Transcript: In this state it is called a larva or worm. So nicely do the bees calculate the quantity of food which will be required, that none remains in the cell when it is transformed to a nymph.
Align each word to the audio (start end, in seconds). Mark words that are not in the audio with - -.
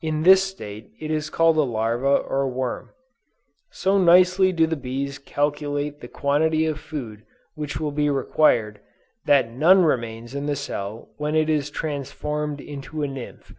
In 0.00 0.22
this 0.24 0.42
state 0.42 0.90
it 0.98 1.08
is 1.08 1.30
called 1.30 1.56
a 1.56 1.62
larva 1.62 2.16
or 2.26 2.48
worm. 2.48 2.90
So 3.70 3.96
nicely 3.96 4.50
do 4.50 4.66
the 4.66 4.74
bees 4.74 5.20
calculate 5.20 6.00
the 6.00 6.08
quantity 6.08 6.66
of 6.66 6.80
food 6.80 7.22
which 7.54 7.78
will 7.78 7.92
be 7.92 8.10
required, 8.10 8.80
that 9.26 9.52
none 9.52 9.84
remains 9.84 10.34
in 10.34 10.46
the 10.46 10.56
cell 10.56 11.10
when 11.16 11.36
it 11.36 11.48
is 11.48 11.70
transformed 11.70 12.58
to 12.58 13.02
a 13.04 13.06
nymph. 13.06 13.54